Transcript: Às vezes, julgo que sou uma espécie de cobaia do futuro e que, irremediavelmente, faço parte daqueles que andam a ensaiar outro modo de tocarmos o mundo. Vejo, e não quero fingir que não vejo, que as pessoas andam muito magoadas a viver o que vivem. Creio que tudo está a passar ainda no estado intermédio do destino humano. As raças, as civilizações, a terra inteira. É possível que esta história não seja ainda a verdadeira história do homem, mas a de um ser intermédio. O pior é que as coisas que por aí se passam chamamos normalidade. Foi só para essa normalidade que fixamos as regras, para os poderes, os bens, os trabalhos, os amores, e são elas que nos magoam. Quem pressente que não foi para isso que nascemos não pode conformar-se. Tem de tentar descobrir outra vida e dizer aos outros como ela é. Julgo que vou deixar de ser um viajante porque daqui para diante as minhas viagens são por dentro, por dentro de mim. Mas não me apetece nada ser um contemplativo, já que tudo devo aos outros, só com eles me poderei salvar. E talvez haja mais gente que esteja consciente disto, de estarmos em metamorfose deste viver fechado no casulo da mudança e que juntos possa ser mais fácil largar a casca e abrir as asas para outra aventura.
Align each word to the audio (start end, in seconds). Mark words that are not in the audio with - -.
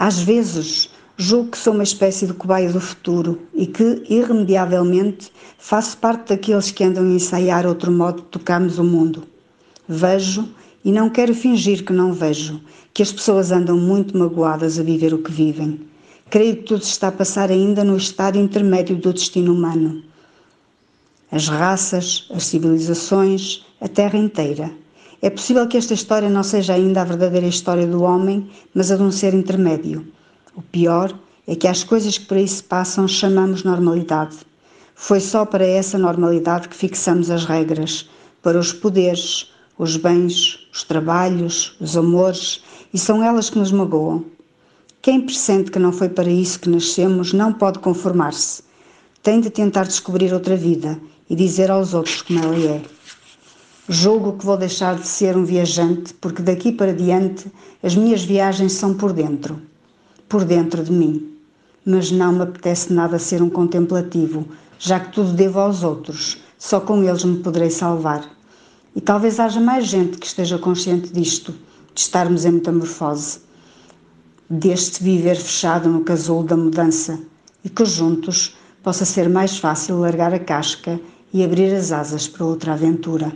Às 0.00 0.18
vezes, 0.18 0.88
julgo 1.18 1.50
que 1.50 1.58
sou 1.58 1.74
uma 1.74 1.82
espécie 1.82 2.26
de 2.26 2.32
cobaia 2.32 2.72
do 2.72 2.80
futuro 2.80 3.38
e 3.52 3.66
que, 3.66 4.02
irremediavelmente, 4.08 5.30
faço 5.58 5.98
parte 5.98 6.30
daqueles 6.30 6.70
que 6.70 6.82
andam 6.82 7.04
a 7.04 7.08
ensaiar 7.08 7.66
outro 7.66 7.92
modo 7.92 8.22
de 8.22 8.28
tocarmos 8.28 8.78
o 8.78 8.82
mundo. 8.82 9.24
Vejo, 9.86 10.48
e 10.82 10.90
não 10.90 11.10
quero 11.10 11.34
fingir 11.34 11.84
que 11.84 11.92
não 11.92 12.14
vejo, 12.14 12.62
que 12.94 13.02
as 13.02 13.12
pessoas 13.12 13.52
andam 13.52 13.76
muito 13.76 14.16
magoadas 14.16 14.78
a 14.78 14.82
viver 14.82 15.12
o 15.12 15.22
que 15.22 15.30
vivem. 15.30 15.78
Creio 16.30 16.56
que 16.56 16.62
tudo 16.62 16.82
está 16.82 17.08
a 17.08 17.12
passar 17.12 17.50
ainda 17.50 17.84
no 17.84 17.98
estado 17.98 18.38
intermédio 18.38 18.96
do 18.96 19.12
destino 19.12 19.52
humano. 19.52 20.02
As 21.30 21.46
raças, 21.46 22.26
as 22.34 22.44
civilizações, 22.44 23.66
a 23.78 23.86
terra 23.86 24.16
inteira. 24.16 24.72
É 25.22 25.28
possível 25.28 25.68
que 25.68 25.76
esta 25.76 25.92
história 25.92 26.30
não 26.30 26.42
seja 26.42 26.72
ainda 26.72 27.02
a 27.02 27.04
verdadeira 27.04 27.46
história 27.46 27.86
do 27.86 28.02
homem, 28.02 28.48
mas 28.74 28.90
a 28.90 28.96
de 28.96 29.02
um 29.02 29.12
ser 29.12 29.34
intermédio. 29.34 30.06
O 30.56 30.62
pior 30.62 31.14
é 31.46 31.54
que 31.54 31.68
as 31.68 31.84
coisas 31.84 32.16
que 32.16 32.24
por 32.24 32.38
aí 32.38 32.48
se 32.48 32.62
passam 32.62 33.06
chamamos 33.06 33.62
normalidade. 33.62 34.38
Foi 34.94 35.20
só 35.20 35.44
para 35.44 35.66
essa 35.66 35.98
normalidade 35.98 36.68
que 36.68 36.76
fixamos 36.76 37.30
as 37.30 37.44
regras, 37.44 38.08
para 38.42 38.58
os 38.58 38.72
poderes, 38.72 39.52
os 39.78 39.96
bens, 39.96 40.66
os 40.72 40.84
trabalhos, 40.84 41.76
os 41.78 41.98
amores, 41.98 42.62
e 42.92 42.98
são 42.98 43.22
elas 43.22 43.50
que 43.50 43.58
nos 43.58 43.72
magoam. 43.72 44.24
Quem 45.02 45.20
pressente 45.20 45.70
que 45.70 45.78
não 45.78 45.92
foi 45.92 46.08
para 46.08 46.30
isso 46.30 46.60
que 46.60 46.68
nascemos 46.70 47.34
não 47.34 47.52
pode 47.52 47.78
conformar-se. 47.78 48.62
Tem 49.22 49.38
de 49.38 49.50
tentar 49.50 49.84
descobrir 49.84 50.32
outra 50.32 50.56
vida 50.56 50.98
e 51.28 51.36
dizer 51.36 51.70
aos 51.70 51.92
outros 51.92 52.22
como 52.22 52.38
ela 52.38 52.56
é. 52.56 52.99
Julgo 53.92 54.34
que 54.34 54.46
vou 54.46 54.56
deixar 54.56 54.94
de 54.94 55.08
ser 55.08 55.36
um 55.36 55.44
viajante 55.44 56.14
porque 56.14 56.40
daqui 56.42 56.70
para 56.70 56.94
diante 56.94 57.50
as 57.82 57.96
minhas 57.96 58.22
viagens 58.22 58.74
são 58.74 58.94
por 58.94 59.12
dentro, 59.12 59.60
por 60.28 60.44
dentro 60.44 60.84
de 60.84 60.92
mim. 60.92 61.34
Mas 61.84 62.12
não 62.12 62.32
me 62.32 62.42
apetece 62.42 62.92
nada 62.92 63.18
ser 63.18 63.42
um 63.42 63.50
contemplativo, 63.50 64.46
já 64.78 65.00
que 65.00 65.12
tudo 65.12 65.32
devo 65.32 65.58
aos 65.58 65.82
outros, 65.82 66.40
só 66.56 66.78
com 66.78 67.02
eles 67.02 67.24
me 67.24 67.38
poderei 67.38 67.68
salvar. 67.68 68.30
E 68.94 69.00
talvez 69.00 69.40
haja 69.40 69.58
mais 69.58 69.86
gente 69.86 70.18
que 70.18 70.26
esteja 70.26 70.56
consciente 70.56 71.12
disto, 71.12 71.52
de 71.92 72.00
estarmos 72.00 72.44
em 72.44 72.52
metamorfose 72.52 73.40
deste 74.48 75.02
viver 75.02 75.34
fechado 75.34 75.88
no 75.88 76.04
casulo 76.04 76.44
da 76.44 76.56
mudança 76.56 77.18
e 77.64 77.68
que 77.68 77.84
juntos 77.84 78.56
possa 78.84 79.04
ser 79.04 79.28
mais 79.28 79.58
fácil 79.58 79.98
largar 79.98 80.32
a 80.32 80.38
casca 80.38 81.00
e 81.32 81.42
abrir 81.42 81.74
as 81.74 81.90
asas 81.90 82.28
para 82.28 82.46
outra 82.46 82.74
aventura. 82.74 83.32